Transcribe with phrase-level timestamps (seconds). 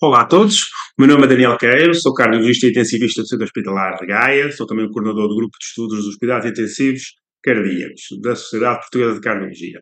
[0.00, 3.44] Olá a todos, o meu nome é Daniel Queiro, sou cardiologista e intensivista do Centro
[3.44, 7.02] Hospitalar de Gaia, sou também o coordenador do grupo de estudos dos cuidados intensivos
[7.42, 9.80] cardíacos da Sociedade Portuguesa de Cardiologia.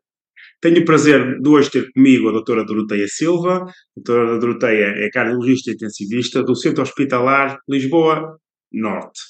[0.58, 3.64] Tenho o prazer de hoje ter comigo a doutora Doroteia Silva.
[3.64, 8.38] A doutora Doroteia é cardiologista e intensivista do Centro Hospitalar Lisboa
[8.72, 9.20] Norte.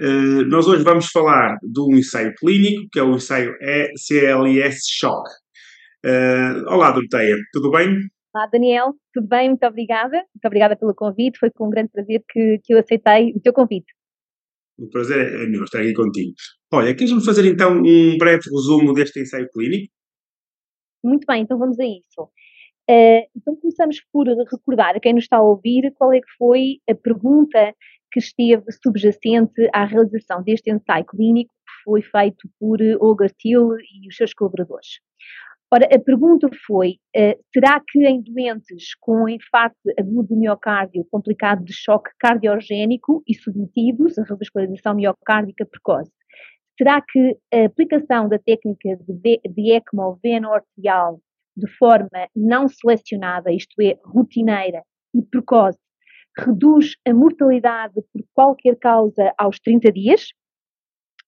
[0.00, 3.54] Uh, nós hoje vamos falar de um ensaio clínico, que é o ensaio
[3.96, 5.30] CLS Shock.
[6.04, 8.00] Uh, olá, Doroteia, tudo bem?
[8.38, 9.48] Olá, Daniel, tudo bem?
[9.48, 10.16] Muito obrigada.
[10.16, 11.40] Muito obrigada pelo convite.
[11.40, 13.92] Foi com um grande prazer que, que eu aceitei o teu convite.
[14.78, 16.34] O prazer é meu estar aqui contigo.
[16.72, 19.92] Olha, queres-me fazer então um breve resumo deste ensaio clínico?
[21.02, 22.30] Muito bem, então vamos a isso.
[22.88, 26.76] Uh, então começamos por recordar a quem nos está a ouvir qual é que foi
[26.88, 27.74] a pergunta
[28.12, 34.06] que esteve subjacente à realização deste ensaio clínico que foi feito por Olga Thiel e
[34.06, 35.00] os seus colaboradores.
[35.70, 41.62] Ora, a pergunta foi: uh, será que em doentes com infarto agudo do miocárdio complicado
[41.62, 46.10] de choque cardiogénico e submetidos a revascularização miocárdica precoce,
[46.78, 51.20] será que a aplicação da técnica de, de ECMO veno-arterial
[51.54, 55.78] de forma não selecionada, isto é, rotineira e precoce,
[56.38, 60.28] reduz a mortalidade por qualquer causa aos 30 dias?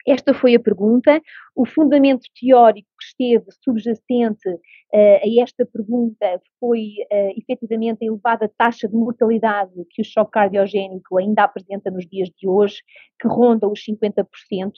[0.06, 1.20] Esta foi a pergunta.
[1.54, 4.58] O fundamento teórico que esteve subjacente uh,
[4.94, 11.18] a esta pergunta foi uh, efetivamente a elevada taxa de mortalidade que o choque cardiogénico
[11.18, 12.76] ainda apresenta nos dias de hoje,
[13.20, 14.26] que ronda os 50%,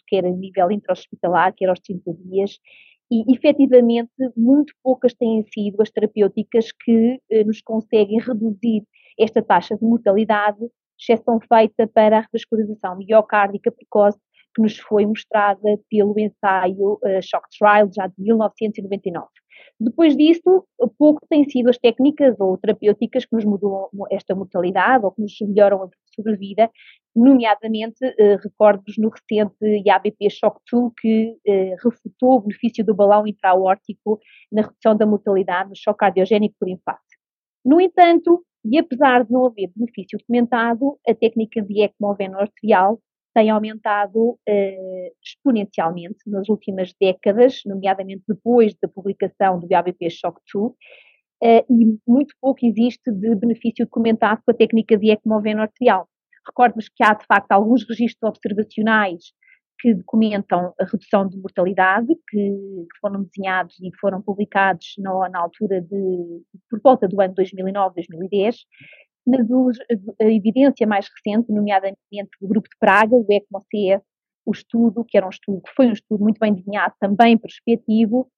[0.06, 2.58] quer a nível intra-hospitalar, quer aos 30 dias,
[3.10, 8.82] e efetivamente muito poucas têm sido as terapêuticas que uh, nos conseguem reduzir
[9.18, 10.58] esta taxa de mortalidade,
[10.98, 14.18] exceção feita para a revascularização miocárdica precoce
[14.54, 19.26] que nos foi mostrada pelo ensaio uh, Shock Trial, já de 1999.
[19.80, 20.66] Depois disso,
[20.98, 25.34] pouco têm sido as técnicas ou terapêuticas que nos mudam esta mortalidade ou que nos
[25.40, 26.70] melhoram a sobrevida,
[27.14, 33.26] nomeadamente, uh, recordo-vos no recente IABP Shock 2, que uh, refutou o benefício do balão
[33.26, 37.02] intraórtico na redução da mortalidade no choque cardiogénico por infarto.
[37.64, 43.00] No entanto, e apesar de não haver benefício documentado, a técnica de ECMO arterial
[43.34, 50.70] tem aumentado uh, exponencialmente nas últimas décadas, nomeadamente depois da publicação do ABP Shock 2,
[50.70, 50.74] uh,
[51.42, 56.08] e muito pouco existe de benefício documentado com a técnica de ECMO arterial.
[56.46, 59.32] Recordo-vos que há, de facto, alguns registros observacionais
[59.82, 65.80] que documentam a redução de mortalidade, que, foram desenhados e foram publicados no, na altura
[65.80, 68.56] de, por volta do ano 2009, 2010,
[69.26, 69.46] mas
[70.20, 72.00] a evidência mais recente, nomeadamente
[72.40, 74.02] do grupo de Praga, o ECMO-CS,
[74.44, 78.28] o estudo, que era um estudo, que foi um estudo muito bem desenhado, também prospectivo,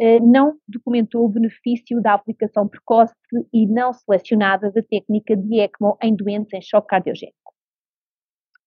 [0.00, 3.14] eh, não documentou o benefício da aplicação precoce
[3.52, 7.36] e não selecionada da técnica de ECMO em doentes em choque cardiogénico.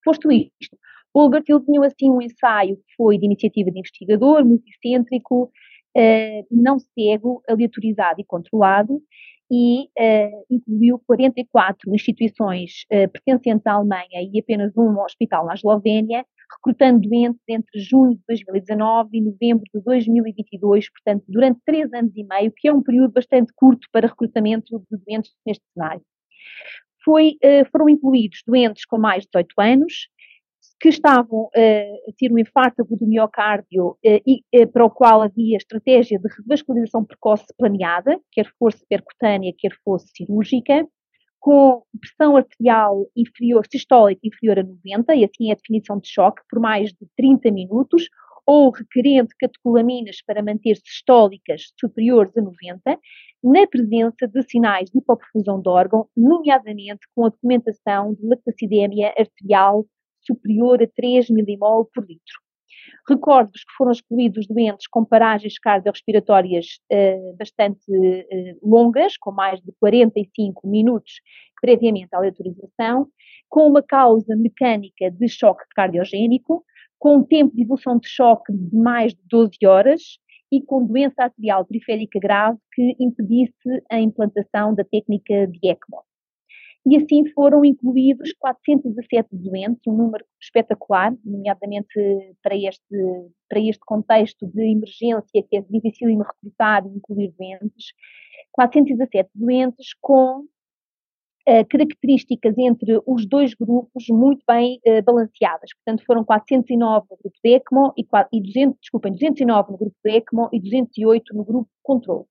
[0.04, 0.78] Posto isto,
[1.14, 5.52] Olga desenhou assim um ensaio que foi de iniciativa de investigador, multicêntrico,
[5.96, 9.02] eh, não cego, aleatorizado e controlado,
[9.56, 16.26] e uh, incluiu 44 instituições uh, pertencentes à Alemanha e apenas um hospital na Eslovénia,
[16.56, 22.24] recrutando doentes entre junho de 2019 e novembro de 2022, portanto, durante três anos e
[22.24, 26.02] meio, que é um período bastante curto para recrutamento de doentes neste cenário.
[27.06, 30.08] Foi, uh, foram incluídos doentes com mais de 18 anos,
[30.84, 35.22] que estavam uh, a ter um infarto do miocárdio uh, e uh, para o qual
[35.22, 40.86] havia estratégia de revascularização precoce planeada, quer fosse percutânea, quer fosse cirúrgica,
[41.40, 46.42] com pressão arterial inferior, sistólica inferior a 90, e assim é a definição de choque,
[46.50, 48.10] por mais de 30 minutos,
[48.46, 53.00] ou requerente catecolaminas para manter sistólicas superiores a 90,
[53.42, 59.86] na presença de sinais de hipoperfusão de órgão, nomeadamente com a documentação de lactacidemia arterial
[60.26, 62.44] superior a 3 milimol por litro.
[63.08, 69.72] Recordo-vos que foram excluídos doentes com paragens cardiorrespiratórias uh, bastante uh, longas, com mais de
[69.80, 71.22] 45 minutos
[71.62, 73.08] previamente à autorização,
[73.50, 76.64] com uma causa mecânica de choque cardiogénico,
[77.00, 80.02] com um tempo de evolução de choque de mais de 12 horas
[80.52, 86.04] e com doença arterial periférica grave que impedisse a implantação da técnica de ECMO
[86.86, 91.88] e assim foram incluídos 417 doentes, um número espetacular, nomeadamente
[92.42, 92.84] para este,
[93.50, 97.94] para este contexto de emergência que é difícil de recrutar e incluir doentes,
[98.52, 105.70] 417 doentes com uh, características entre os dois grupos muito bem uh, balanceadas.
[105.74, 110.12] Portanto, foram 409 no grupo de ECMO e, e 200, desculpem, 209 no grupo de
[110.12, 112.26] ECMO e 208 no grupo controle.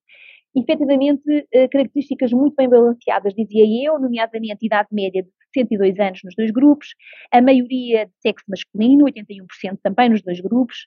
[0.55, 6.35] Efetivamente uh, características muito bem balanceadas, dizia eu, nomeadamente idade média de 62 anos nos
[6.35, 6.95] dois grupos,
[7.31, 10.87] a maioria de sexo masculino, 81% também nos dois grupos,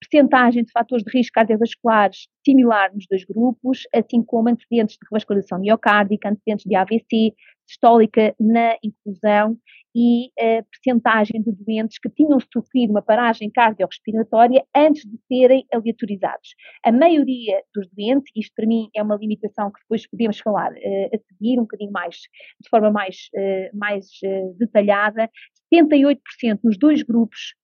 [0.00, 5.58] percentagem de fatores de risco cardiovasculares similar nos dois grupos, assim como antecedentes de revascularização
[5.58, 7.34] miocárdica, antecedentes de AVC,
[7.66, 9.56] sistólica na inclusão
[9.94, 16.54] e a percentagem de doentes que tinham sofrido uma paragem cardiorrespiratória antes de serem aleatorizados.
[16.84, 21.10] A maioria dos doentes, isto para mim é uma limitação que depois podemos falar uh,
[21.14, 22.16] a seguir, um bocadinho mais,
[22.60, 25.30] de forma mais, uh, mais uh, detalhada,
[25.72, 26.18] 78%
[26.64, 27.54] nos dois grupos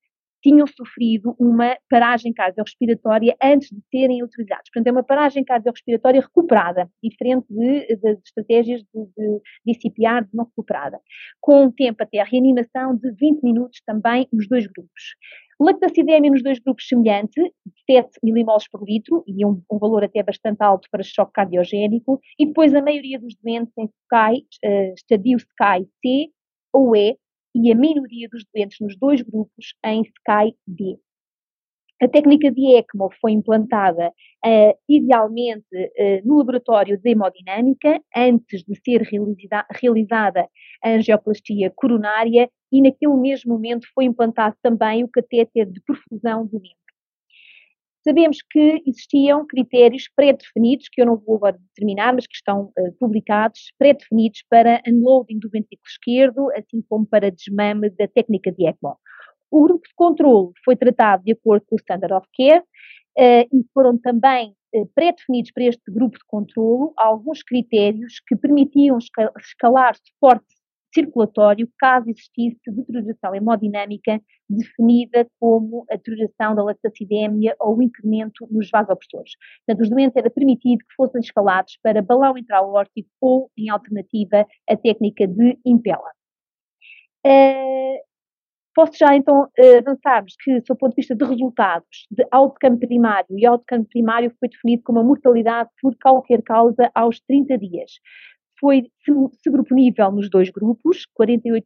[0.43, 4.71] tinham sofrido uma paragem cardiorrespiratória antes de serem utilizados.
[4.73, 10.99] Portanto, é uma paragem cardiorrespiratória recuperada, diferente de, de estratégias de, de, de não recuperada,
[11.41, 15.15] com um tempo até a reanimação de 20 minutos também nos dois grupos.
[15.61, 17.39] Lactacidemia nos dois grupos semelhante,
[17.85, 22.47] 7 milimoles por litro, e um, um, valor até bastante alto para choque cardiogénico, e
[22.47, 26.31] depois a maioria dos doentes em SCAI, uh, estadio SCAI C
[26.73, 27.19] ou E,
[27.55, 30.99] e a minoria dos doentes nos dois grupos em SCAI-D.
[32.03, 38.75] A técnica de ECMO foi implantada uh, idealmente uh, no laboratório de hemodinâmica, antes de
[38.83, 39.03] ser
[39.71, 40.49] realizada
[40.83, 46.55] a angioplastia coronária, e naquele mesmo momento foi implantado também o catéter de perfusão do
[46.55, 46.90] membro.
[48.03, 52.93] Sabemos que existiam critérios pré-definidos, que eu não vou agora determinar, mas que estão uh,
[52.99, 58.97] publicados, pré-definidos para unloading do ventrículo esquerdo, assim como para desmame da técnica de ECMO.
[59.51, 63.65] O grupo de controle foi tratado de acordo com o Standard of Care uh, e
[63.75, 68.97] foram também uh, pré-definidos para este grupo de controlo alguns critérios que permitiam
[69.39, 70.60] escalar suporte
[70.93, 78.69] circulatório caso existisse deterioração hemodinâmica definida como a deterioração da lactacidemia ou o incremento nos
[78.71, 79.33] vasopressores.
[79.65, 84.77] Portanto, os doentes era permitido que fossem escalados para balão intraórtico ou, em alternativa, a
[84.77, 86.11] técnica de impela.
[87.27, 88.01] Uh,
[88.75, 93.39] posso já então uh, avançarmos que, do ponto de vista de resultados de outcome primário,
[93.39, 97.93] e outcome primário foi definido como a mortalidade por qualquer causa aos 30 dias
[98.61, 98.85] foi
[99.43, 99.75] subgrupo
[100.13, 101.63] nos dois grupos, 48%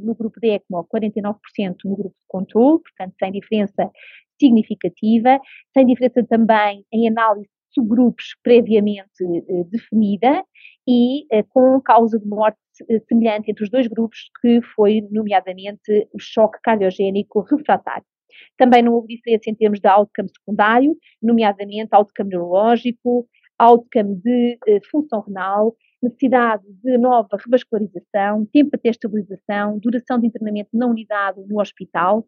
[0.00, 1.34] no grupo de ECMO, 49%
[1.84, 3.90] no grupo de controle, portanto sem diferença
[4.40, 5.40] significativa,
[5.74, 10.44] sem diferença também em análise de subgrupos previamente eh, definida
[10.86, 12.58] e eh, com causa de morte
[12.88, 18.04] eh, semelhante entre os dois grupos, que foi nomeadamente o choque cardiogénico refratário.
[18.56, 23.28] Também não houve diferença em termos de outcome secundário, nomeadamente outcome neurológico,
[23.58, 30.70] outcome de eh, função renal, necessidade de nova revascularização, tempo até estabilização, duração de internamento
[30.72, 32.26] na unidade no hospital,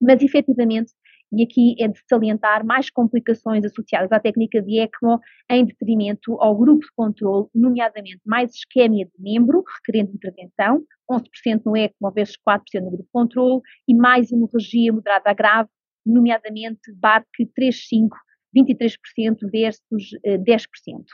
[0.00, 0.92] mas efetivamente,
[1.32, 5.18] e aqui é de salientar mais complicações associadas à técnica de ECMO
[5.50, 11.76] em detrimento ao grupo de controle, nomeadamente mais isquemia de membro, requerendo intervenção, 11% no
[11.76, 15.70] ECMO vezes 4% no grupo de controle, e mais hemorragia moderada a grave,
[16.06, 17.26] nomeadamente BARC
[17.58, 18.10] 3,5,
[18.54, 21.04] 23% versus 10%.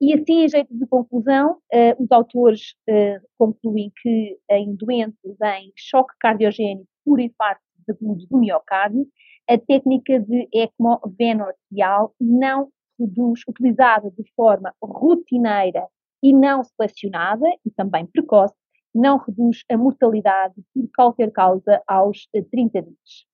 [0.00, 5.18] E assim, em jeito de conclusão, uh, os autores uh, concluem que em doentes
[5.58, 7.60] em choque cardiogénico por infarto
[7.90, 9.06] agudo do miocárdio,
[9.48, 15.86] a técnica de ECMO veno-arterial não reduz, utilizada de forma rotineira
[16.22, 18.54] e não selecionada, e também precoce,
[18.94, 23.26] não reduz a mortalidade por qualquer causa aos 30 eh, dias.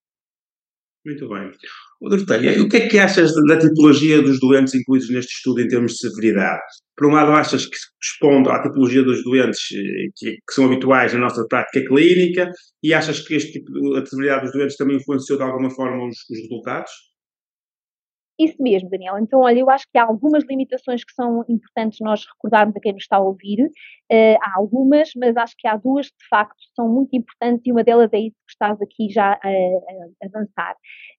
[1.05, 1.51] Muito bem.
[2.01, 5.93] Doroteia, o que é que achas da tipologia dos doentes incluídos neste estudo em termos
[5.93, 6.63] de severidade?
[6.97, 11.13] Por um lado, achas que responde à tipologia dos doentes eh, que, que, são habituais
[11.15, 12.51] na nossa prática clínica
[12.83, 16.17] e achas que este tipo a severidade dos doentes também influenciou de alguma forma os,
[16.31, 16.91] os resultados?
[18.39, 19.19] Isso mesmo, Daniel.
[19.19, 22.93] Então, olha, eu acho que há algumas limitações que são importantes nós recordarmos a quem
[22.93, 23.63] nos está a ouvir.
[24.13, 27.73] Uh, há algumas, mas acho que há duas que de facto são muito importantes e
[27.73, 30.77] uma delas é isso que estás aqui já a, a avançar.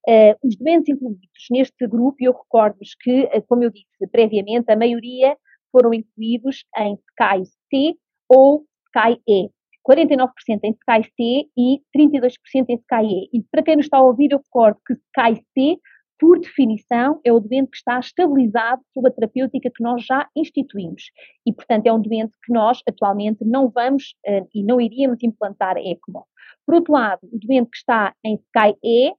[0.08, 4.76] Uh, os doentes incluídos neste grupo, eu recordo-vos que, uh, como eu disse previamente, a
[4.76, 5.36] maioria
[5.72, 7.96] foram incluídos em Sky C
[8.30, 9.50] ou Sky E.
[9.88, 10.30] 49%
[10.64, 12.36] em Sky C e 32%
[12.70, 13.44] em Sky E.
[13.52, 15.80] Para quem nos está a ouvir, eu recordo que Sky C
[16.20, 21.04] por definição, é o doente que está estabilizado sob a terapêutica que nós já instituímos.
[21.46, 25.78] E, portanto, é um doente que nós atualmente não vamos uh, e não iríamos implantar
[25.78, 26.26] ECMO.
[26.66, 29.14] Por outro lado, o doente que está em SCAI-E,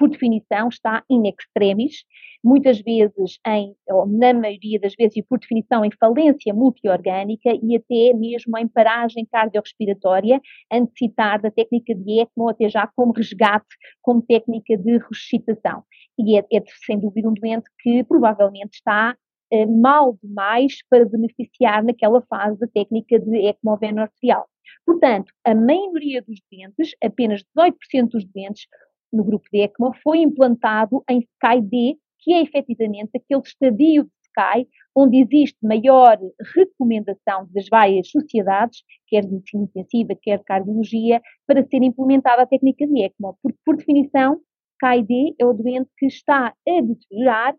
[0.00, 2.04] por definição, está in extremis,
[2.42, 7.76] muitas vezes em, ou na maioria das vezes, e por definição, em falência multiorgânica e
[7.76, 10.40] até mesmo em paragem cardiorrespiratória,
[10.72, 13.68] a necessitar da técnica de ECMO até já como resgate,
[14.00, 15.84] como técnica de ressuscitação.
[16.18, 19.14] E é, é sem dúvida um doente que provavelmente está
[19.52, 24.48] eh, mal demais para beneficiar naquela fase da técnica de ecmoveno arterial.
[24.86, 28.66] Portanto, a maioria dos doentes, apenas 18% dos doentes
[29.12, 34.66] no grupo de ECMO, foi implantado em SCAI-D, que é efetivamente aquele estadio de SCAI
[34.94, 36.18] onde existe maior
[36.54, 42.46] recomendação das várias sociedades, quer de medicina intensiva, quer de cardiologia, para ser implementada a
[42.46, 44.40] técnica de ECMO, porque, por definição,
[44.74, 47.54] SCAI-D é o doente que está a deteriorar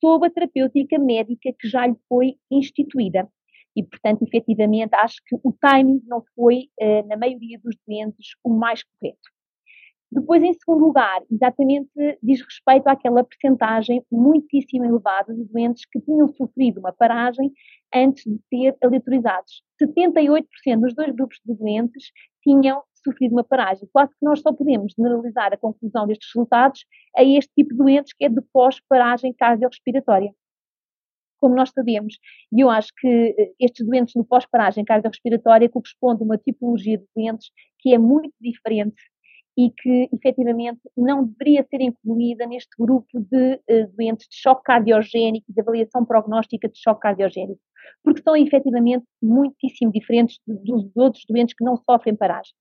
[0.00, 3.28] sob a terapêutica médica que já lhe foi instituída.
[3.74, 8.50] E, portanto, efetivamente, acho que o timing não foi, eh, na maioria dos doentes, o
[8.50, 9.35] mais correto.
[10.16, 11.90] Depois, em segundo lugar, exatamente
[12.22, 17.52] diz respeito àquela percentagem muitíssimo elevada de doentes que tinham sofrido uma paragem
[17.94, 19.62] antes de ser aleatorizados.
[19.78, 23.86] 78% dos dois grupos de doentes tinham sofrido uma paragem.
[23.92, 28.14] Quase que nós só podemos generalizar a conclusão destes resultados a este tipo de doentes
[28.14, 30.32] que é de pós-paragem cardiorrespiratória.
[31.38, 32.14] Como nós sabemos,
[32.50, 37.04] e eu acho que eh, estes doentes no pós-paragem cardiorrespiratória correspondem a uma tipologia de
[37.14, 38.96] doentes que é muito diferente
[39.56, 45.50] e que efetivamente não deveria ser incluída neste grupo de uh, doentes de choque cardiogénico,
[45.50, 47.60] de avaliação prognóstica de choque cardiogénico,
[48.04, 52.52] porque são efetivamente muitíssimo diferentes dos outros doentes que não sofrem paragem.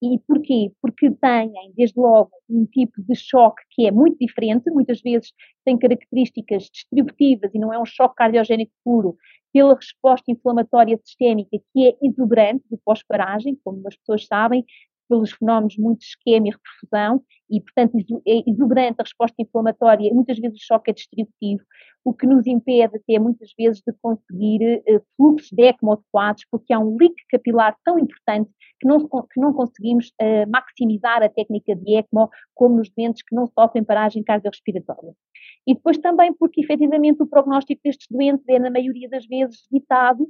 [0.00, 0.70] E porquê?
[0.80, 5.32] Porque têm, desde logo, um tipo de choque que é muito diferente, muitas vezes
[5.64, 9.16] tem características distributivas e não é um choque cardiogénico puro,
[9.52, 14.64] pela resposta inflamatória sistémica que é exuberante de pós-paragem, como as pessoas sabem,
[15.08, 17.96] pelos fenómenos muito esquema e reperfusão, e, portanto,
[18.26, 21.62] é exuberante a resposta inflamatória, muitas vezes o choque é distributivo,
[22.04, 26.72] o que nos impede até muitas vezes de conseguir uh, fluxos de ECMO adequados, porque
[26.72, 28.50] há um leak capilar tão importante
[28.80, 33.34] que não, que não conseguimos uh, maximizar a técnica de ECMO como nos doentes que
[33.34, 35.12] não sofrem paragem cardiorrespiratória.
[35.66, 40.26] E depois também porque, efetivamente, o prognóstico destes doentes é, na maioria das vezes, evitado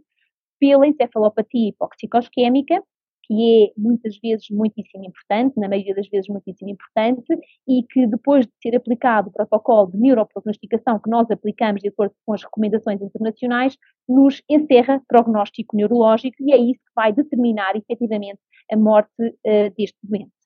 [0.59, 2.83] pela encefalopatia hipoxicosquémica,
[3.29, 7.27] que é muitas vezes muitíssimo importante, na maioria das vezes muitíssimo importante,
[7.69, 12.15] e que depois de ser aplicado o protocolo de neuroprognosticação que nós aplicamos de acordo
[12.25, 13.77] com as recomendações internacionais,
[14.09, 18.41] nos encerra prognóstico neurológico e é isso que vai determinar efetivamente
[18.73, 20.38] a morte uh, deste doente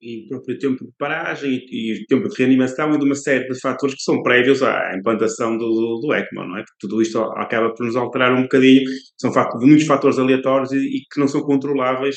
[0.00, 3.60] e próprio tempo de paragem e, e tempo de reanimação e de uma série de
[3.60, 6.62] fatores que são prévios à implantação do, do, do ECMO, não é?
[6.62, 8.82] Porque tudo isto acaba por nos alterar um bocadinho,
[9.18, 9.30] são
[9.60, 12.16] muitos fatores aleatórios e, e que não são controláveis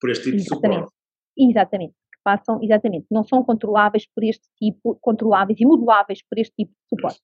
[0.00, 0.70] por este tipo exatamente.
[0.70, 0.94] de suporte.
[1.38, 6.54] Exatamente, que passam, exatamente, não são controláveis por este tipo, controláveis e moduláveis por este
[6.54, 7.20] tipo de suporte.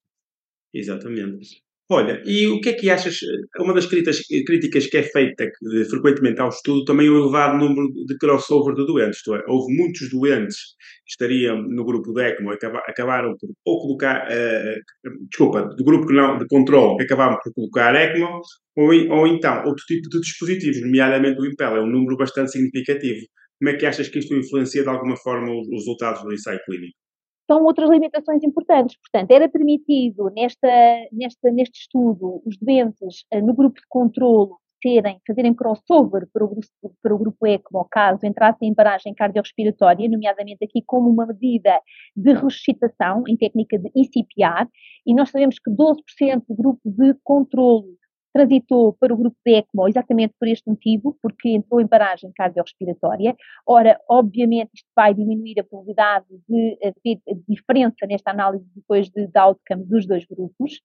[0.73, 1.66] Exatamente.
[1.89, 3.17] Olha, e o que é que achas?
[3.59, 5.49] Uma das críticas, críticas que é feita
[5.89, 9.19] frequentemente ao estudo também é o elevado número de crossover de doentes.
[9.19, 10.57] Isto é, houve muitos doentes
[11.05, 16.37] que estariam no grupo de ECMO acabaram por ou colocar, uh, desculpa, do grupo não,
[16.37, 18.41] de controle, acabaram por colocar ECMO,
[18.75, 23.25] ou, ou então outro tipo de dispositivos, nomeadamente o Impel, é um número bastante significativo.
[23.59, 27.06] Como é que achas que isto influencia de alguma forma os resultados do ensaio clínico?
[27.47, 28.97] São outras limitações importantes.
[28.97, 30.67] Portanto, era permitido nesta,
[31.11, 36.47] nesta, neste estudo os doentes uh, no grupo de controlo serem, fazerem crossover para o,
[36.47, 36.67] grupo,
[37.01, 41.81] para o grupo ECMO, caso entrassem em paragem cardiorrespiratória, nomeadamente aqui como uma medida
[42.15, 44.67] de ressuscitação em técnica de ICPR,
[45.05, 47.97] e nós sabemos que 12% do grupo de controlo
[48.33, 53.35] transitou para o grupo de ECMO exatamente por este motivo, porque entrou em paragem cardiorrespiratória.
[53.65, 59.39] Ora, obviamente, isto vai diminuir a probabilidade de haver diferença nesta análise depois de, de
[59.39, 60.79] outcomes dos dois grupos.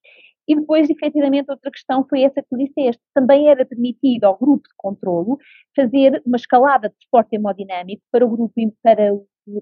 [0.47, 3.01] E depois, efetivamente, outra questão foi essa que disseste.
[3.13, 5.37] Também era permitido ao grupo de controlo
[5.75, 9.13] fazer uma escalada de suporte hemodinâmico para o grupo, para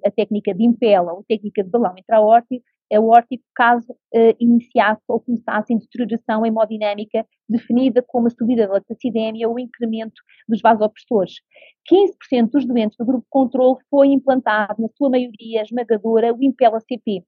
[0.06, 5.02] a técnica de impela ou técnica de balão intraórtico, é o órtico caso uh, iniciasse
[5.08, 10.60] ou começasse em deterioração hemodinâmica definida como a subida da lactacidemia ou o incremento dos
[10.62, 11.36] vasopressores.
[11.90, 17.24] 15% dos doentes do grupo controle foi implantado, na sua maioria esmagadora, o Impela-CP.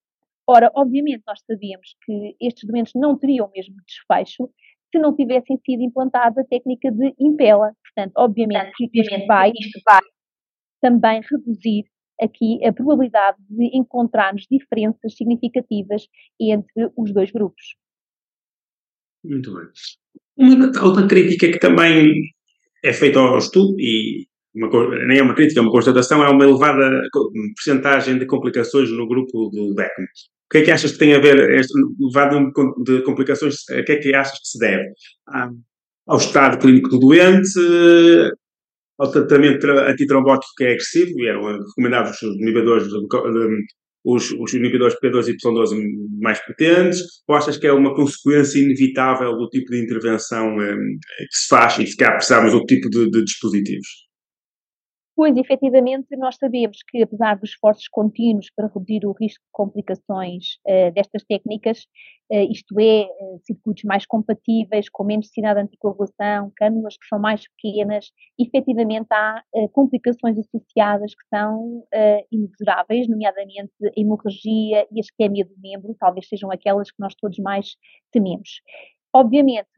[0.45, 4.49] Ora, obviamente nós sabíamos que estes doentes não teriam o mesmo desfecho
[4.91, 7.71] se não tivessem sido implantada a técnica de Impela.
[7.81, 10.01] Portanto, obviamente, isto vai, isto vai
[10.81, 11.85] também reduzir
[12.21, 16.07] aqui a probabilidade de encontrarmos diferenças significativas
[16.39, 17.75] entre os dois grupos.
[19.23, 19.65] Muito bem.
[20.37, 22.13] Uma outra crítica que também
[22.83, 26.43] é feita ao estudo, e uma, nem é uma crítica, é uma constatação, é uma
[26.43, 27.01] elevada
[27.55, 30.03] porcentagem de complicações no grupo do DECM.
[30.03, 33.55] O que é que achas que tem a ver este elevado número de complicações?
[33.69, 34.91] A que é que achas que se deve?
[36.05, 37.49] Ao estado clínico do doente,
[38.99, 42.87] ao tratamento antitrombótico que é agressivo, e eram recomendados os inibidores
[44.05, 45.81] os, os inibidores P2 e Y12
[46.19, 51.37] mais potentes, ou achas que é uma consequência inevitável do tipo de intervenção eh, que
[51.37, 53.87] se faz e ficar precisamos do tipo de, de dispositivos?
[55.15, 60.55] Pois, efetivamente, nós sabemos que, apesar dos esforços contínuos para reduzir o risco de complicações
[60.67, 61.85] uh, destas técnicas,
[62.31, 67.19] uh, isto é, uh, circuitos mais compatíveis, com menos necessidade de anticoagulação, cânulas que são
[67.19, 71.83] mais pequenas, efetivamente há complicações associadas que são
[72.31, 77.37] inexoráveis, nomeadamente a hemorragia e a isquemia do membro, talvez sejam aquelas que nós todos
[77.37, 77.75] mais
[78.11, 78.61] tememos.
[79.15, 79.69] Obviamente,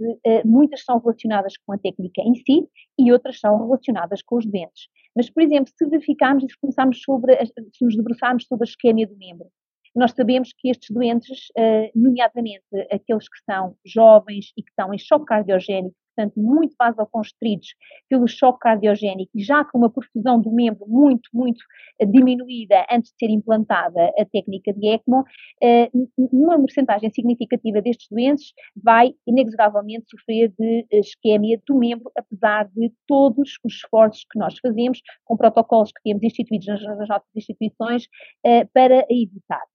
[0.46, 4.88] muitas são relacionadas com a técnica em si e outras são relacionadas com os doentes.
[5.16, 9.08] Mas, por exemplo, se verificarmos e se começarmos sobre, se nos debruçarmos sobre a isquemia
[9.08, 9.48] do membro,
[9.96, 11.48] nós sabemos que estes doentes,
[11.94, 17.76] nomeadamente aqueles que são jovens e que estão em choque cardiogénico, portanto, muito vasoconstritos
[18.10, 21.64] pelo choque cardiogénico e já com uma perfusão do membro muito, muito
[22.00, 25.24] eh, diminuída antes de ser implantada a técnica de ECMO,
[25.62, 32.92] eh, uma porcentagem significativa destes doentes vai inexoravelmente sofrer de isquemia do membro, apesar de
[33.08, 38.08] todos os esforços que nós fazemos, com protocolos que temos instituídos nas, nossas instituições,
[38.44, 39.75] eh, para evitar.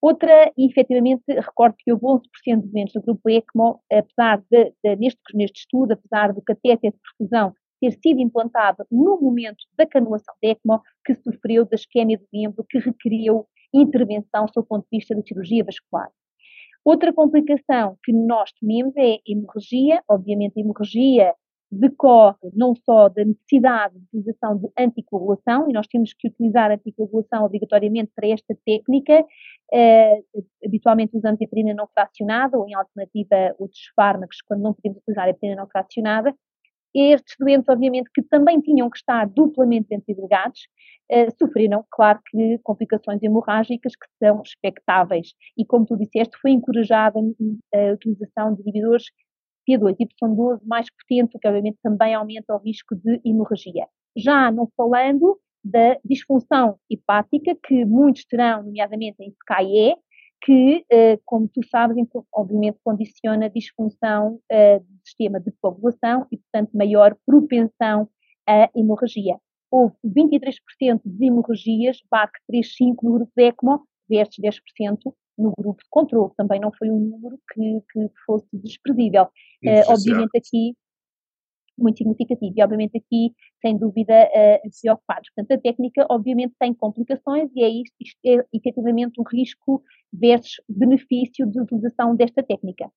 [0.00, 5.20] Outra, efetivamente, recordo que houve 11% de doentes do grupo ECMO, apesar de, de, neste,
[5.34, 10.50] neste estudo, apesar do catéter de perfusão ter sido implantado no momento da canulação de
[10.50, 15.14] ECMO, que sofreu da isquemia do membro, que requeriu intervenção sob o ponto de vista
[15.14, 16.10] da cirurgia vascular.
[16.84, 21.34] Outra complicação que nós tememos é hemorragia, obviamente hemorragia
[21.70, 27.44] decorre não só da necessidade de utilização de anticoagulação, e nós temos que utilizar anticoagulação
[27.44, 29.24] obrigatoriamente para esta técnica,
[29.72, 30.20] eh,
[30.64, 35.60] habitualmente usando heparina não fracionada ou em alternativa outros fármacos quando não podemos utilizar heparina
[35.60, 36.34] não fracionada.
[36.94, 40.60] Estes doentes, obviamente, que também tinham que estar duplamente antiagregados,
[41.10, 45.34] eh, sofreram, claro que, complicações hemorrágicas que são expectáveis.
[45.58, 47.18] E, como tu disseste, foi encorajada
[47.74, 49.04] a utilização de inibidores
[49.68, 53.86] P2 y 12 mais potente, o que obviamente também aumenta o risco de hemorragia.
[54.16, 59.96] Já não falando da disfunção hepática, que muitos terão, nomeadamente em SCAE,
[60.42, 61.96] que, eh, como tu sabes,
[62.32, 68.08] obviamente condiciona a disfunção eh, do sistema de coagulação e, portanto, maior propensão
[68.46, 69.38] à hemorragia.
[69.70, 75.88] Houve 23% de hemorragias, BAC 3,5 no grupo de ECMO, versus 10% no grupo de
[75.90, 76.32] controle.
[76.36, 79.24] Também não foi um número que, que fosse desprezível.
[79.64, 80.74] Uh, obviamente aqui,
[81.78, 82.54] muito significativo.
[82.56, 85.30] E obviamente aqui, sem dúvida, uh, preocupados.
[85.34, 90.60] Portanto, a técnica obviamente tem complicações e é isto, isto é efetivamente o risco versus
[90.68, 92.90] benefício de utilização desta técnica.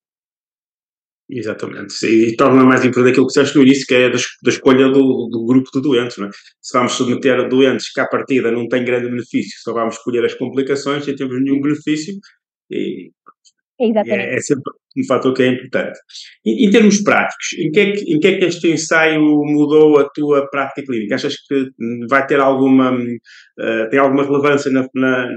[1.29, 1.93] Exatamente.
[2.05, 4.87] E, e torna mais importante aquilo que disseste no início, que é da, da escolha
[4.89, 6.17] do, do, grupo de doentes.
[6.17, 6.31] Não é?
[6.59, 10.25] Se vamos submeter a doentes que à partida não têm grande benefício, só vamos escolher
[10.25, 12.15] as complicações e temos nenhum benefício,
[12.71, 13.11] e,
[13.79, 14.33] Exatamente.
[14.33, 15.99] É, é, sempre um fator que é importante.
[16.45, 19.99] Em, em termos práticos, em que, é que, em que, é que, este ensaio mudou
[19.99, 21.15] a tua prática clínica?
[21.15, 21.69] Achas que
[22.09, 25.29] vai ter alguma, uh, tem alguma relevância na, na,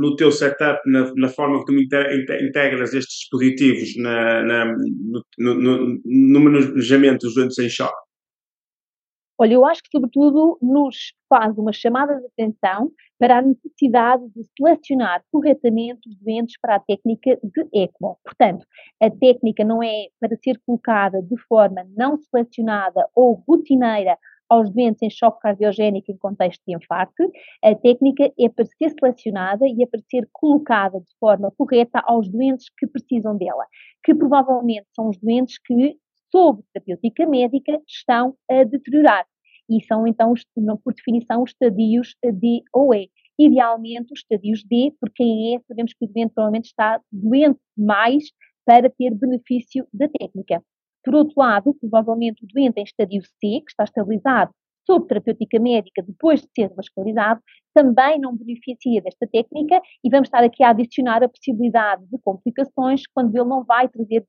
[0.00, 4.74] no teu setup, na, na, forma tu integras estes dispositivos no,
[5.38, 8.07] no, no, no manejamento dos doentes em choque?
[9.40, 14.42] Olha, eu acho que, sobretudo, nos faz uma chamada de atenção para a necessidade de
[14.56, 18.18] selecionar corretamente os doentes para a técnica de ECMO.
[18.24, 18.66] Portanto,
[19.00, 25.02] a técnica não é para ser colocada de forma não selecionada ou rotineira aos doentes
[25.02, 27.30] em choque cardiogénico em contexto de infarto,
[27.62, 32.28] a técnica é para ser selecionada e é para ser colocada de forma correta aos
[32.28, 33.66] doentes que precisam dela,
[34.02, 35.98] que provavelmente são os doentes que
[36.30, 39.26] sob terapêutica médica estão a deteriorar.
[39.70, 40.32] E são, então,
[40.82, 43.10] por definição, os estadios D ou E.
[43.38, 48.24] Idealmente, os estadios D, por quem é, sabemos que o doente provavelmente está doente mais
[48.64, 50.62] para ter benefício da técnica.
[51.04, 54.52] Por outro lado, provavelmente o doente em estadio C, que está estabilizado
[54.88, 57.42] sob terapêutica médica depois de ser vascularizado,
[57.74, 63.02] também não beneficia desta técnica e vamos estar aqui a adicionar a possibilidade de complicações
[63.14, 64.24] quando ele não vai, trazer,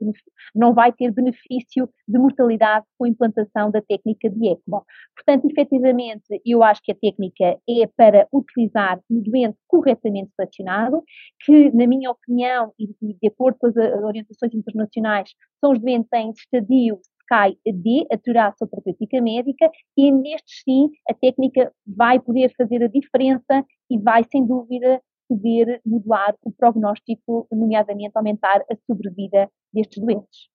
[0.53, 4.85] não vai ter benefício de mortalidade com a implantação da técnica de ECMO.
[5.15, 11.01] Portanto, efetivamente, eu acho que a técnica é para utilizar no doente corretamente selecionado,
[11.43, 16.31] que, na minha opinião, e de acordo com as orientações internacionais, são os doentes em
[16.31, 22.83] estadio cai D, a teoração terapêutica médica, e nestes sim a técnica vai poder fazer
[22.83, 30.01] a diferença e vai, sem dúvida, poder modular o prognóstico, nomeadamente aumentar a sobrevida destes
[30.01, 30.49] doentes.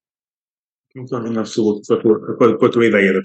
[0.93, 3.21] Concordo absoluto com a tua, com a tua ideia da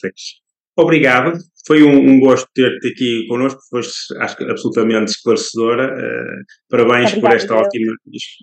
[0.78, 1.36] Obrigado,
[1.66, 5.92] foi um, um gosto ter-te aqui connosco, foste acho que absolutamente esclarecedora.
[5.92, 7.92] Uh, parabéns Obrigada, por esta ótima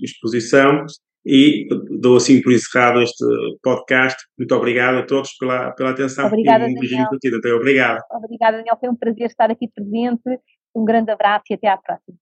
[0.04, 0.86] exposição
[1.28, 1.68] e
[2.00, 3.24] dou assim por encerrado este
[3.62, 4.18] podcast.
[4.38, 7.28] Muito obrigado a todos pela, pela atenção Obrigada, um beijinho ti.
[7.28, 8.00] Então, obrigado.
[8.12, 8.78] Obrigada, Daniel.
[8.80, 10.40] Foi um prazer estar aqui presente.
[10.74, 12.18] Um grande abraço e até à próxima.